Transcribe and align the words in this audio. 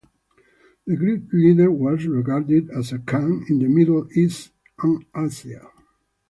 The 0.87 0.95
great 0.95 1.31
leader 1.31 1.69
was 1.71 2.07
regarded 2.07 2.71
as 2.71 2.91
a 2.91 2.97
khan 2.97 3.45
in 3.49 3.59
the 3.59 3.67
middle 3.67 4.07
east 4.15 4.51
and 4.81 5.05
Asia. 5.15 5.69